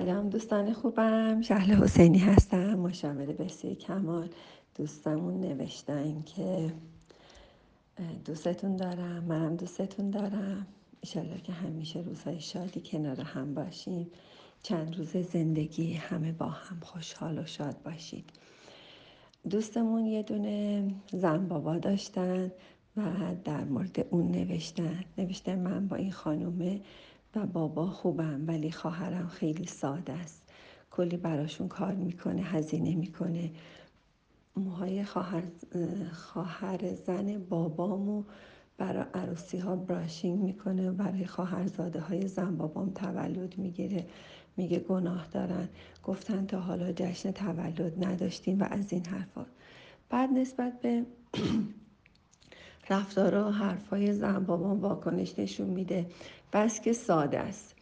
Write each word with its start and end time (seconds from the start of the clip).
سلام 0.00 0.28
دوستان 0.28 0.72
خوبم. 0.72 1.40
شهل 1.40 1.74
حسینی 1.74 2.18
هستم. 2.18 2.74
مشاور 2.74 3.26
بسیار 3.26 3.74
کمال. 3.74 4.28
دوستمون 4.74 5.40
نوشتن 5.40 6.22
که 6.22 6.72
دوستتون 8.24 8.76
دارم. 8.76 9.24
منم 9.24 9.56
دوستتون 9.56 10.10
دارم. 10.10 10.66
ایشالله 11.00 11.40
که 11.40 11.52
همیشه 11.52 12.00
روزهای 12.00 12.40
شادی 12.40 12.80
کنار 12.84 13.20
هم 13.20 13.54
باشیم. 13.54 14.10
چند 14.62 14.98
روز 14.98 15.16
زندگی 15.16 15.92
همه 15.92 16.32
با 16.32 16.46
هم 16.46 16.80
خوشحال 16.80 17.38
و 17.38 17.46
شاد 17.46 17.82
باشید. 17.84 18.30
دوستمون 19.50 20.06
یه 20.06 20.22
دونه 20.22 20.84
زن 21.12 21.48
بابا 21.48 21.78
داشتن 21.78 22.52
و 22.96 23.02
در 23.44 23.64
مورد 23.64 24.06
اون 24.10 24.30
نوشتن. 24.30 25.04
نوشتن 25.18 25.58
من 25.58 25.88
با 25.88 25.96
این 25.96 26.12
خانومه 26.12 26.80
و 27.34 27.46
بابا 27.46 27.86
خوبم 27.86 28.44
ولی 28.46 28.72
خواهرم 28.72 29.28
خیلی 29.28 29.66
ساده 29.66 30.12
است. 30.12 30.42
کلی 30.90 31.16
براشون 31.16 31.68
کار 31.68 31.92
می‌کنه 31.92 32.42
هزینه 32.42 32.94
می‌کنه. 32.94 33.50
موهای 34.56 35.04
خواهر, 35.04 35.42
خواهر 36.12 36.94
زن 36.94 37.38
بابامو 37.38 38.24
برای 38.78 39.04
عروسی 39.14 39.58
ها 39.58 39.76
براشینگ 39.76 40.40
می‌کنه. 40.40 40.90
برای 40.90 41.26
خواهرزاده 41.26 42.00
های 42.00 42.28
زن 42.28 42.56
بابام 42.56 42.90
تولد 42.90 43.58
می‌گیره. 43.58 44.06
میگه 44.56 44.78
گناه 44.78 45.26
دارن. 45.32 45.68
گفتن 46.04 46.46
تا 46.46 46.60
حالا 46.60 46.92
جشن 46.92 47.30
تولد 47.30 48.04
نداشتیم 48.04 48.60
و 48.60 48.66
از 48.70 48.92
این 48.92 49.06
حرفا. 49.06 49.46
بعد 50.10 50.30
نسبت 50.30 50.80
به 50.80 51.06
رفتارا 52.90 53.48
و 53.48 53.50
حرفای 53.50 54.12
زن 54.12 54.44
بابام 54.44 54.80
واکنش 54.80 55.38
نشون 55.38 55.66
میده. 55.66 56.06
بس 56.52 56.80
که 56.80 56.92
ساده 56.92 57.38
است 57.38 57.74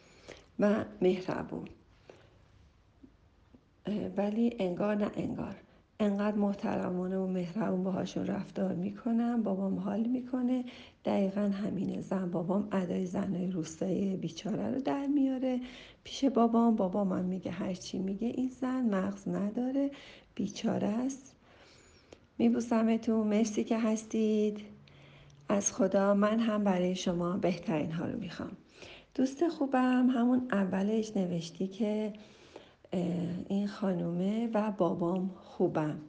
و 0.59 0.85
مهربون. 1.01 1.67
ولی 4.17 4.55
انگار 4.59 4.95
نه 4.95 5.11
انگار. 5.15 5.55
انقدر 5.99 6.37
محترمانه 6.37 7.17
و 7.17 7.27
مهربون 7.27 7.83
باهاشون 7.83 8.27
رفتار 8.27 8.73
می‌کنم 8.73 9.43
بابام 9.43 9.79
حال 9.79 10.03
می‌کنه. 10.03 10.65
دقیقا 11.05 11.41
همینه. 11.41 12.01
زن 12.01 12.31
بابام 12.31 12.67
ادای 12.71 13.05
زنای 13.05 13.51
روستایی 13.51 14.15
بیچاره 14.15 14.71
رو 14.71 14.81
در 14.81 15.05
میاره. 15.07 15.59
پیش 16.03 16.25
بابام 16.25 16.75
بابام 16.75 17.13
هم 17.13 17.25
میگه 17.25 17.51
هرچی 17.51 17.99
میگه 17.99 18.27
این 18.27 18.49
زن 18.49 18.81
مغز 18.95 19.27
نداره. 19.27 19.91
بیچاره 20.35 20.87
است. 20.87 21.35
میبوسمتون. 22.37 23.27
مرسی 23.27 23.63
که 23.63 23.79
هستید. 23.79 24.59
از 25.49 25.73
خدا 25.73 26.13
من 26.13 26.39
هم 26.39 26.63
برای 26.63 26.95
شما 26.95 27.37
بهترین 27.37 27.91
ها 27.91 28.05
رو 28.05 28.19
می‌خوام. 28.19 28.51
دوست 29.15 29.47
خوبم 29.47 30.09
همون 30.09 30.47
اولش 30.51 31.17
نوشتی 31.17 31.67
که 31.67 32.13
این 33.47 33.67
خانومه 33.67 34.49
و 34.53 34.71
بابام 34.71 35.31
خوبم 35.41 35.99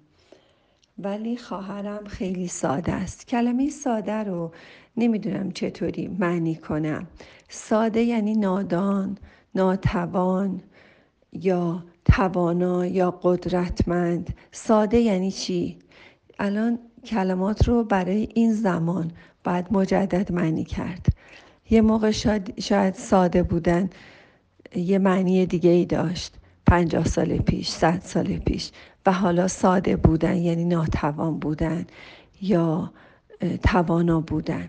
ولی 0.98 1.36
خواهرم 1.36 2.04
خیلی 2.06 2.48
ساده 2.48 2.92
است. 2.92 3.26
کلمه 3.26 3.70
ساده 3.70 4.12
رو 4.12 4.52
نمی‌دونم 4.96 5.50
چطوری 5.50 6.08
معنی 6.08 6.54
کنم. 6.54 7.06
ساده 7.48 8.00
یعنی 8.00 8.34
نادان 8.34 9.18
ناتوان 9.54 10.62
یا 11.32 11.84
توانا 12.04 12.86
یا 12.86 13.10
قدرتمند. 13.22 14.36
ساده 14.52 14.98
یعنی 14.98 15.30
چی؟ 15.30 15.78
الان 16.38 16.78
کلمات 17.04 17.68
رو 17.68 17.84
برای 17.84 18.28
این 18.34 18.52
زمان 18.52 19.12
باید 19.44 19.66
مجدد 19.70 20.32
معنی 20.32 20.64
کرد. 20.64 21.06
یه 21.70 21.80
موقع 21.80 22.10
شاید, 22.10 22.60
شاید 22.60 22.94
ساده 22.94 23.42
بودن. 23.42 23.90
یه 24.76 24.98
معنی 24.98 25.46
دیگه 25.46 25.70
ای 25.70 25.84
داشت. 25.84 26.34
پنجاه 26.66 27.04
سال 27.04 27.38
پیش 27.38 27.68
صد 27.68 28.00
سال 28.04 28.38
پیش. 28.38 28.70
و 29.06 29.12
حالا 29.12 29.48
ساده 29.48 29.96
بودن 29.96 30.36
یعنی 30.36 30.64
ناتوان 30.64 31.38
بودن 31.38 31.86
یا 32.42 32.92
توانا 33.62 34.20
بودن. 34.20 34.68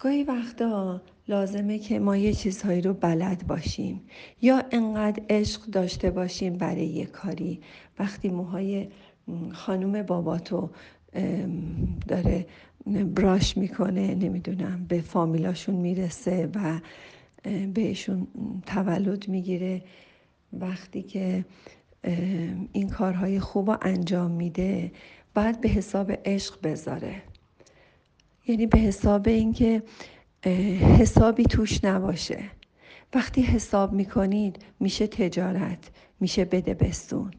گاهی 0.00 0.24
وقتا 0.24 1.02
لازمه 1.28 1.78
که 1.78 1.98
ما 1.98 2.16
یه 2.16 2.32
چیزهایی 2.32 2.80
رو 2.80 2.94
بلد 2.94 3.46
باشیم. 3.46 4.00
یا 4.42 4.62
انقدر 4.70 5.22
عشق 5.30 5.64
داشته 5.64 6.10
باشیم 6.10 6.58
برای 6.58 6.86
یه 6.86 7.06
کاری. 7.06 7.60
وقتی 7.98 8.28
موهای 8.28 8.88
خانوم 9.52 10.02
باباتو 10.02 10.70
داره 12.08 12.46
براش 13.14 13.56
می‌کنه 13.56 14.14
نمی‌دونم 14.14 14.86
به 14.88 15.00
فامیلاشون 15.00 15.74
می‌رسه 15.74 16.48
و 16.54 16.80
بهشون 17.74 18.26
تولد 18.66 19.28
می‌گیره. 19.28 19.82
وقتی 20.52 21.02
که 21.02 21.44
این 22.72 22.88
کارهای 22.88 23.40
خوب 23.40 23.70
رو 23.70 23.78
انجام 23.82 24.30
میده 24.30 24.92
باید 25.34 25.60
به 25.60 25.68
حساب 25.68 26.12
عشق 26.24 26.58
بذاره. 26.62 27.22
یعنی 28.46 28.66
به 28.66 28.78
حساب 28.78 29.28
اینکه 29.28 29.82
حسابی 30.98 31.44
توش 31.44 31.84
نباشه. 31.84 32.38
وقتی 33.14 33.42
حساب 33.42 33.92
می‌کنید 33.92 34.58
میشه 34.80 35.06
تجارت 35.06 35.90
میشه 36.20 36.44
بده 36.44 36.74
بستون. 36.74 37.30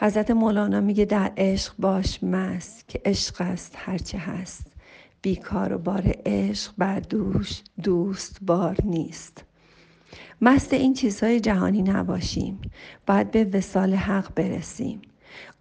حضرت 0.00 0.30
مولانا 0.30 0.80
میگه 0.80 1.04
در 1.04 1.32
عشق 1.36 1.72
باش 1.78 2.22
مست 2.22 2.88
که 2.88 3.00
عشق 3.04 3.40
است 3.40 3.74
هرچه 3.76 4.18
هست. 4.18 4.66
بیکار 5.22 5.72
و 5.72 5.78
بار 5.78 6.14
عشق 6.26 6.72
بر 6.78 7.00
دوش 7.00 7.62
دوست 7.82 8.38
بار 8.42 8.76
نیست. 8.84 9.44
مست 10.40 10.72
این 10.72 10.94
چیزهای 10.94 11.40
جهانی 11.40 11.82
نباشیم. 11.82 12.58
باید 13.06 13.30
به 13.30 13.44
وسال 13.44 13.94
حق 13.94 14.34
برسیم. 14.34 15.02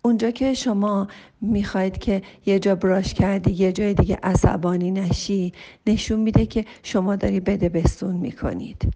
اونجا 0.02 0.32
که 0.32 0.54
شما 0.54 1.08
می‌خواید 1.42 1.98
که 1.98 2.22
یه 2.46 2.60
جا 2.60 2.76
براش 2.76 3.14
کردی 3.14 3.52
یه 3.52 3.72
جای 3.72 3.94
دیگه 3.94 4.20
عصبانی 4.24 4.92
نشی 4.92 5.54
نشون 5.88 6.20
میده 6.20 6.46
که 6.46 6.66
شما 6.84 7.16
داری 7.16 7.40
بده 7.40 7.70
بستون 7.70 8.16
می‌کنید. 8.16 8.94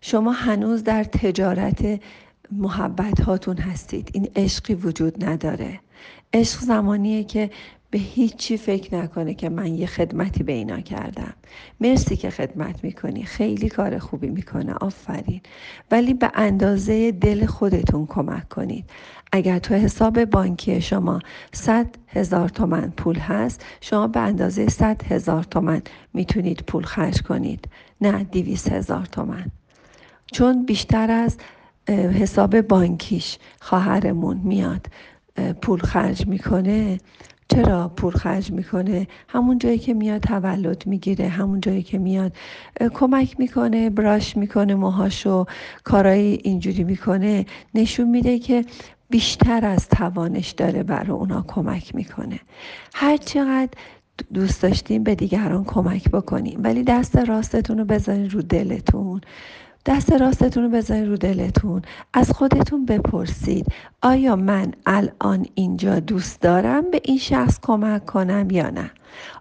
شما 0.00 0.32
هنوز 0.32 0.84
در 0.84 1.04
تجارت 1.04 2.00
محبت 2.52 3.20
هاتون 3.20 3.58
هستید. 3.58 4.10
این 4.14 4.28
عشقی 4.36 4.74
وجود 4.74 5.24
نداره. 5.24 5.80
عشق 6.32 6.60
زمانیه 6.60 7.24
که 7.24 7.50
به 7.90 7.98
هیچی 7.98 8.56
فکر 8.56 8.94
نکنه 8.94 9.34
که 9.34 9.48
من 9.48 9.74
یه 9.74 9.86
خدمتی 9.86 10.42
به 10.42 10.52
اینا 10.52 10.80
کردم. 10.80 11.32
مرسی 11.80 12.16
که 12.16 12.30
خدمت 12.30 12.84
می‌کنی. 12.84 13.22
خیلی 13.24 13.68
کار 13.68 13.98
خوبی 13.98 14.28
می‌کنه. 14.28 14.74
آفرین. 14.74 15.40
ولی 15.90 16.14
به 16.14 16.30
اندازه 16.34 17.12
دل 17.12 17.46
خودتون 17.46 18.06
کمک 18.06 18.48
کنید. 18.48 18.90
اگر 19.32 19.58
تو 19.58 19.74
حساب 19.74 20.24
بانکی 20.24 20.80
شما 20.80 21.20
100 21.52 21.86
هزار 22.08 22.48
تومن 22.48 22.92
پول 22.96 23.16
هست 23.16 23.64
شما 23.80 24.06
به 24.06 24.20
اندازه 24.20 24.68
100 24.68 25.02
هزار 25.02 25.42
تومن 25.42 25.82
می‌تونید 26.14 26.64
پول 26.66 26.84
خرج 26.84 27.22
کنید. 27.22 27.68
نه 28.00 28.24
200 28.24 28.72
هزار 28.72 29.06
تومن. 29.06 29.46
چون 30.32 30.66
بیشتر 30.66 31.10
از 31.10 31.36
حساب 31.92 32.60
بانکیش 32.60 33.38
خواهرمون 33.60 34.36
میاد 34.36 34.86
پول 35.62 35.80
خرج 35.80 36.26
می‌کنه. 36.26 36.98
چرا 37.48 37.88
پول 37.88 38.12
خرج 38.12 38.50
می‌کنه؟ 38.52 39.06
همون 39.28 39.58
جایی 39.58 39.78
که 39.78 39.94
میاد 39.94 40.20
تولد 40.22 40.86
می‌گیره 40.86 41.28
همون 41.28 41.60
جایی 41.60 41.82
که 41.82 41.98
میاد 41.98 42.32
کمک 42.94 43.40
می‌کنه 43.40 43.90
براش 43.90 44.36
می‌کنه 44.36 44.74
موهاشو 44.74 45.44
کارایی 45.84 46.40
اینجوری 46.44 46.84
می‌کنه. 46.84 47.46
نشون 47.74 48.10
میده 48.10 48.38
که 48.38 48.64
بیشتر 49.10 49.64
از 49.64 49.88
توانش 49.88 50.50
داره 50.50 50.82
برای 50.82 51.10
اونا 51.10 51.44
کمک 51.48 51.94
می‌کنه. 51.94 52.40
هر 52.94 53.16
چقدر 53.16 53.70
دوست 54.34 54.62
داشتیم 54.62 55.02
به 55.02 55.14
دیگران 55.14 55.64
کمک 55.64 56.10
بکنیم 56.10 56.60
ولی 56.62 56.82
دست 56.82 57.16
راستتون 57.16 57.78
رو 57.78 57.84
بذارین 57.84 58.30
رو 58.30 58.42
دلتون. 58.42 59.20
دست 59.86 60.12
راستتون 60.12 60.62
رو 60.62 60.68
بذارید 60.70 61.08
رو 61.08 61.16
دلتون. 61.16 61.82
از 62.14 62.30
خودتون 62.30 62.84
بپرسید 62.86 63.66
آیا 64.02 64.36
من 64.36 64.72
الان 64.86 65.46
اینجا 65.54 66.00
دوست 66.00 66.40
دارم 66.40 66.90
به 66.90 67.00
این 67.04 67.18
شخص 67.18 67.58
کمک 67.62 68.06
کنم 68.06 68.50
یا 68.50 68.70
نه؟ 68.70 68.90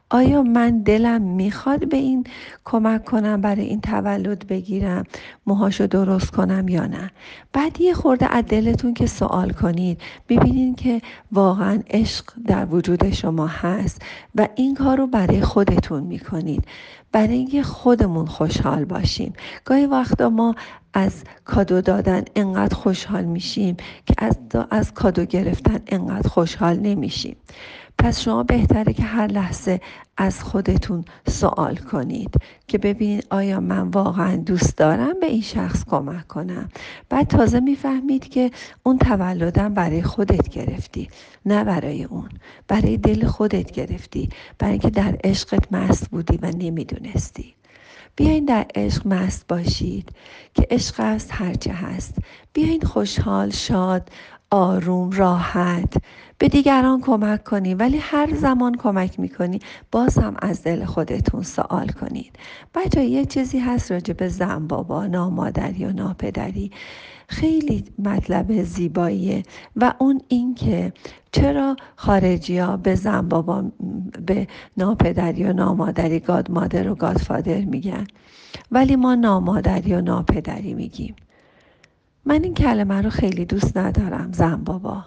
آیا 0.09 0.43
من 0.43 0.79
دلم 0.79 1.21
می‌خواد 1.21 1.89
به 1.89 1.97
این 1.97 2.23
کمک 2.65 3.05
کنم 3.05 3.41
برای 3.41 3.65
این 3.65 3.81
تولد 3.81 4.47
بگیرم 4.47 5.03
موهاشو 5.47 5.87
درست 5.87 6.31
کنم 6.31 6.67
یا 6.67 6.85
نه؟ 6.85 7.11
بعد 7.53 7.81
یه 7.81 7.93
خورده 7.93 8.35
از 8.35 8.45
دلتون 8.45 8.93
که 8.93 9.07
سوال 9.07 9.49
کنید 9.49 10.01
ببینید 10.29 10.75
که 10.75 11.01
واقعا 11.31 11.79
عشق 11.89 12.25
در 12.47 12.65
وجود 12.65 13.11
شما 13.11 13.47
هست 13.47 14.01
و 14.35 14.47
این 14.55 14.75
کار 14.75 14.97
رو 14.97 15.07
برای 15.07 15.41
خودتون 15.41 16.03
می‌کنید. 16.03 16.65
برای 17.11 17.33
اینکه 17.33 17.63
خودمون 17.63 18.25
خوشحال 18.25 18.85
باشیم. 18.85 19.33
گاهی 19.65 19.85
وقتا 19.85 20.29
ما 20.29 20.55
از 20.93 21.23
کادو 21.45 21.81
دادن 21.81 22.23
انقدر 22.35 22.75
خوشحال 22.75 23.25
میشیم 23.25 23.77
که 24.05 24.13
از, 24.17 24.37
از 24.71 24.93
کادو 24.93 25.25
گرفتن 25.25 25.79
انقدر 25.87 26.29
خوشحال 26.29 26.79
نمیشیم. 26.79 27.35
پس 27.97 28.21
شما 28.21 28.43
بهتره 28.43 28.93
که 28.93 29.03
هر 29.03 29.27
لحظه 29.27 29.81
از 30.17 30.43
خودتون 30.43 31.05
سوال 31.27 31.75
کنید 31.75 32.35
که 32.67 32.77
ببینید 32.77 33.27
آیا 33.29 33.59
من 33.59 33.89
واقعا 33.89 34.35
دوست 34.35 34.77
دارم 34.77 35.19
به 35.19 35.25
این 35.25 35.41
شخص 35.41 35.85
کمک 35.85 36.27
کنم. 36.27 36.69
بعد 37.09 37.27
تازه 37.27 37.59
می‌فهمید 37.59 38.29
که 38.29 38.51
اون 38.83 38.97
تولدم 38.97 39.73
برای 39.73 40.01
خودت 40.03 40.49
گرفتی 40.49 41.09
نه 41.45 41.63
برای 41.63 42.03
اون. 42.03 42.29
برای 42.67 42.97
دل 42.97 43.27
خودت 43.27 43.71
گرفتی. 43.71 44.29
برای 44.59 44.71
اینکه 44.71 44.89
در 44.89 45.17
عشقت 45.23 45.73
مست 45.73 46.09
بودی 46.09 46.39
و 46.41 46.51
نمی‌دونستی. 46.57 47.55
بیاین 48.15 48.45
در 48.45 48.65
عشق 48.75 49.07
مست 49.07 49.47
باشید 49.47 50.09
که 50.53 50.67
عشق 50.71 50.95
است 50.99 51.29
هرچه 51.31 51.73
هست. 51.73 52.15
بیاین 52.53 52.81
خوشحال 52.81 53.49
شاد 53.49 54.09
آروم 54.51 55.11
راحت. 55.11 55.93
به 56.37 56.47
دیگران 56.47 57.01
کمک 57.01 57.43
کنی 57.43 57.73
ولی 57.73 57.97
هر 57.97 58.35
زمان 58.35 58.75
کمک 58.75 59.19
می‌کنی 59.19 59.59
باز 59.91 60.17
هم 60.17 60.35
از 60.41 60.63
دل 60.63 60.85
خودتون 60.85 61.43
سوال 61.43 61.87
کنید 61.87 62.39
بچه 62.75 63.03
یه 63.03 63.25
چیزی 63.25 63.59
هست 63.59 63.91
راجع 63.91 64.13
به 64.13 64.27
زن 64.27 64.67
بابا 64.67 65.07
نامادری 65.07 65.79
یا 65.79 65.91
ناپدری. 65.91 66.71
خیلی 67.27 67.83
مطلب 67.99 68.63
زیباییه. 68.63 69.43
و 69.75 69.93
اون 69.99 70.21
این 70.27 70.55
که 70.55 70.93
چرا 71.33 71.75
خارجی 71.95 72.57
ها 72.57 72.77
به 72.77 72.95
زن 72.95 73.29
بابا 73.29 73.63
به 74.25 74.47
ناپدری 74.77 75.43
و 75.43 75.53
نامادری 75.53 76.19
گاد 76.19 76.51
مادر 76.51 76.89
و 76.89 76.95
گاد 76.95 77.17
فادر 77.17 77.61
میگن 77.61 78.07
ولی 78.71 78.95
ما 78.95 79.15
نامادری 79.15 79.93
و 79.93 80.01
ناپدری 80.01 80.73
میگیم. 80.73 81.15
من 82.25 82.43
این 82.43 82.53
کلمه 82.53 83.01
رو 83.01 83.09
خیلی 83.09 83.45
دوست 83.45 83.77
ندارم 83.77 84.31
زن 84.31 84.63
بابا. 84.63 85.05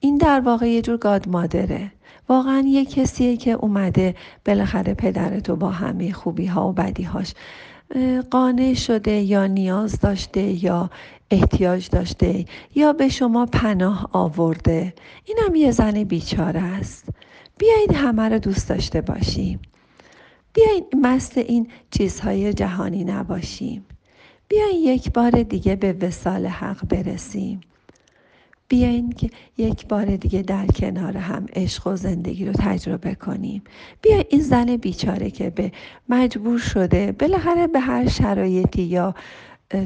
این 0.00 0.18
در 0.18 0.40
واقع 0.40 0.68
یه 0.68 0.82
جور 0.82 0.96
گاد 0.96 1.28
مادره 1.28 1.92
واقعا 2.28 2.64
یه 2.66 2.84
کسیه 2.84 3.36
که 3.36 3.50
اومده 3.50 4.14
بالاخره 4.44 4.94
پدرتو 4.94 5.56
با 5.56 5.70
همه 5.70 6.12
خوبی 6.12 6.46
ها 6.46 6.68
و 6.68 6.72
بدی 6.72 7.02
هاش 7.02 7.34
قانع 8.30 8.74
شده 8.74 9.12
یا 9.12 9.46
نیاز 9.46 10.00
داشته 10.00 10.64
یا 10.64 10.90
احتیاج 11.30 11.88
داشته 11.88 12.44
یا 12.74 12.92
به 12.92 13.08
شما 13.08 13.46
پناه 13.46 14.08
آورده؟ 14.12 14.94
اینم 15.24 15.54
یه 15.54 15.70
زن 15.70 16.04
بیچاره 16.04 16.60
است. 16.60 17.08
بیایید 17.58 17.92
همه 17.94 18.28
رو 18.28 18.38
دوست 18.38 18.68
داشته 18.68 19.00
باشیم. 19.00 19.60
بیایید 20.52 20.84
مست 21.02 21.38
این 21.38 21.70
چیزهای 21.90 22.52
جهانی 22.52 23.04
نباشیم. 23.04 23.86
بیاین 24.48 24.76
یک 24.76 25.12
بار 25.12 25.30
دیگه 25.30 25.76
به 25.76 25.92
وسال 25.92 26.46
حق 26.46 26.88
برسیم. 26.88 27.60
بیاین 28.70 29.12
که 29.12 29.30
یک 29.58 29.86
بار 29.86 30.16
دیگه 30.16 30.42
در 30.42 30.66
کنار 30.66 31.16
هم 31.16 31.46
عشق 31.52 31.86
و 31.86 31.96
زندگی 31.96 32.44
رو 32.44 32.52
تجربه 32.52 33.14
کنیم. 33.14 33.62
بیا 34.02 34.24
این 34.28 34.40
زن 34.40 34.76
بیچاره 34.76 35.30
که 35.30 35.50
به 35.50 35.72
مجبور 36.08 36.58
شده 36.58 37.12
بالاخره 37.12 37.66
به 37.66 37.80
هر 37.80 38.08
شرایطی 38.08 38.82
یا 38.82 39.14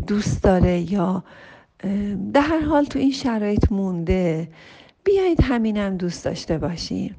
دوست 0.06 0.42
داره 0.42 0.92
یا 0.92 1.24
در 2.32 2.40
هر 2.40 2.60
حال 2.60 2.84
تو 2.84 2.98
این 2.98 3.12
شرایط 3.12 3.72
مونده 3.72 4.48
بیایید 5.04 5.40
همینم 5.42 5.96
دوست 5.96 6.24
داشته 6.24 6.58
باشیم. 6.58 7.14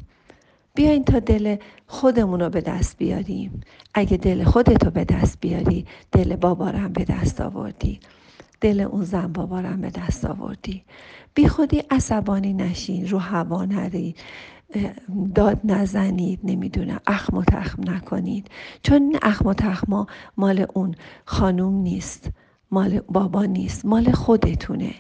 بیاین 0.76 1.04
تا 1.04 1.20
دل 1.20 1.56
خودمون 1.88 2.40
رو 2.40 2.50
به 2.50 2.62
دست 2.62 2.98
بیاریم. 2.98 3.62
اگه 3.94 4.18
دل 4.18 4.44
خودتو 4.44 4.92
به 4.92 5.04
دست 5.06 5.38
بیاری 5.42 5.86
دل 6.12 6.36
بابارم 6.36 6.94
به 6.94 7.04
دست 7.04 7.42
آوردی. 7.42 8.00
دل 8.62 8.82
اون 8.82 9.04
زن 9.04 9.34
بابارم 9.34 9.82
به 9.82 9.90
دست 9.90 10.26
آوردی. 10.26 10.84
بی 11.34 11.48
خودی 11.48 11.84
عصبانی 11.92 12.54
نشین 12.54 13.10
رو 13.10 13.18
هوا 13.20 13.66
نرید 13.66 14.18
داد 15.36 15.60
نزنید 15.64 16.40
نمی‌دونم 16.44 17.00
اخم 17.08 17.38
و 17.38 17.44
تخم 17.44 17.92
نکنید. 17.92 18.48
چون 18.84 19.18
اخم 19.22 19.48
و 19.50 19.54
تخما 19.54 20.08
مال 20.38 20.66
اون 20.74 20.96
خانوم 21.26 21.74
نیست 21.74 22.30
مال 22.72 23.00
بابا 23.00 23.46
نیست 23.46 23.86
مال 23.86 24.12
خودتونه. 24.12 24.96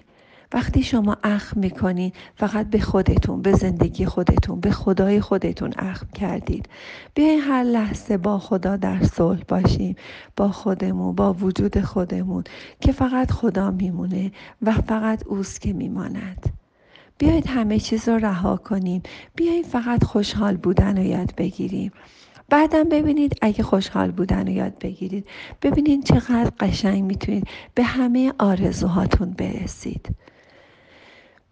وقتی 0.54 0.84
شما 0.84 1.18
اخم 1.24 1.60
می‌کنید 1.60 2.16
فقط 2.36 2.70
به 2.70 2.80
خودتون 2.80 3.42
به 3.42 3.52
زندگی 3.52 4.06
خودتون 4.06 4.60
به 4.60 4.72
خدای 4.72 5.22
خودتون 5.22 5.74
اخم 5.78 6.08
کردید. 6.08 6.70
بیاین 7.14 7.40
هر 7.40 7.64
لحظه 7.64 8.18
با 8.18 8.40
خدا 8.40 8.78
در 8.78 9.04
صلح 9.04 9.42
باشیم 9.48 9.96
با 10.36 10.50
خودمون 10.52 11.16
با 11.16 11.34
وجود 11.34 11.82
خودمون 11.82 12.44
که 12.82 12.92
فقط 12.92 13.32
خدا 13.32 13.72
میمونه 13.72 14.32
و 14.62 14.72
فقط 14.72 15.28
اوست 15.28 15.62
که 15.62 15.74
میماند. 15.74 16.46
بیایید 17.18 17.48
همه 17.48 17.80
چیز 17.80 18.10
رو 18.10 18.18
رها 18.18 18.58
کنیم. 18.58 19.02
بیایید 19.36 19.66
فقط 19.66 20.04
خوشحال 20.04 20.58
بودن 20.58 20.98
رو 20.98 21.04
یاد 21.04 21.36
بگیریم. 21.36 21.92
بعدم 22.50 22.84
ببینید 22.84 23.38
اگه 23.42 23.64
خوشحال 23.64 24.12
بودن 24.12 24.48
رو 24.48 24.54
یاد 24.54 24.80
بگیرید 24.80 25.28
ببینید 25.62 26.04
چقدر 26.04 26.52
قشنگ 26.60 27.04
می‌تونید 27.04 27.48
به 27.76 27.84
همه 27.84 28.34
آرزوهاتون 28.40 29.32
برسید. 29.32 30.16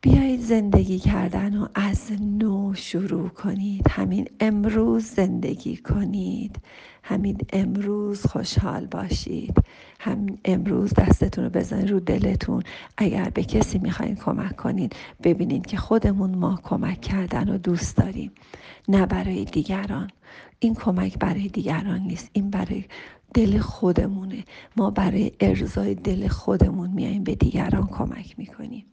بیایید 0.04 0.42
زندگی 0.42 1.00
کردن 1.00 1.58
و 1.58 1.68
از 1.76 2.12
نو 2.22 2.74
شروع 2.76 3.30
کنید. 3.30 3.88
همین 3.90 4.28
امروز 4.40 5.04
زندگی 5.06 5.78
کنید. 5.78 6.60
همین 7.04 7.38
امروز 7.54 8.26
خوشحال 8.26 8.86
باشید. 8.86 9.54
همین 10.00 10.38
امروز 10.46 10.94
دستتون 10.94 11.44
رو 11.44 11.50
بزنید 11.50 11.92
رو 11.92 12.00
دلتون. 12.00 12.64
اگر 12.98 13.30
به 13.30 13.44
کسی 13.44 13.78
می‌خواین 13.80 14.16
کمک 14.16 14.56
کنید 14.56 14.96
ببینید 15.24 15.66
که 15.66 15.78
خودمون 15.78 16.36
ما 16.36 16.60
کمک 16.64 17.02
کردن 17.02 17.50
و 17.50 17.58
دوست 17.58 17.98
داریم. 17.98 18.32
نه 18.88 19.06
برای 19.06 19.46
دیگران. 19.46 20.10
این 20.60 20.76
کمک 20.76 21.20
برای 21.20 21.48
دیگران 21.48 22.00
نیست. 22.00 22.30
این 22.34 22.50
برای 22.50 22.86
دل 23.34 23.60
خودمونه. 23.60 24.44
ما 24.78 24.92
برای 24.92 25.32
ارزای 25.40 25.96
دل 25.96 26.28
خودمون 26.28 26.90
میاییم 26.90 27.24
به 27.24 27.36
دیگران 27.36 27.88
کمک 27.88 28.40
می‌کنیم. 28.40 28.86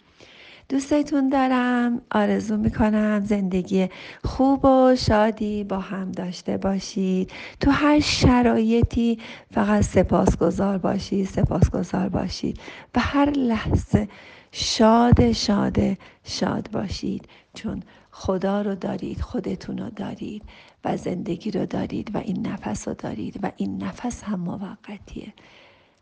دوستتون 0.71 1.29
دارم. 1.29 2.01
آرزو 2.11 2.57
می‌کنم 2.57 3.23
زندگی 3.25 3.89
خوب 4.25 4.65
و 4.65 4.97
شادی 4.97 5.65
با 5.65 5.79
هم 5.79 6.13
داشته 6.13 6.57
باشید. 6.57 7.31
تو 7.61 7.71
هر 7.71 8.01
شرایطی 8.01 9.19
فقط 9.55 9.83
سپاسگزار 9.83 10.79
باشید 10.79 11.27
سپاسگزار 11.27 12.09
باشید 12.09 12.61
و 12.95 13.01
هر 13.01 13.31
لحظه 13.31 14.09
شاد 14.53 15.33
شاد 15.33 15.77
شاد 16.25 16.71
باشید. 16.73 17.29
چون 17.55 17.83
خدا 18.11 18.63
رو 18.63 18.75
دارید 18.75 19.21
خودتون 19.21 19.79
رو 19.79 19.91
دارید 19.91 20.43
و 20.85 20.97
زندگی 20.97 21.51
رو 21.51 21.67
دارید 21.67 22.15
و 22.15 22.19
این 22.19 22.47
نفس 22.47 22.89
رو 22.89 22.95
دارید 22.95 23.41
و 23.43 23.53
این 23.57 23.83
نفس 23.83 24.23
هم 24.25 24.41
موقتیه. 24.41 25.33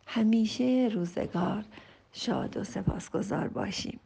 همیشه 0.07 0.91
روزگار 0.95 1.65
شاد 2.13 2.57
و 2.57 2.65
سپاسگزار 2.65 3.49
باشیم. 3.49 4.01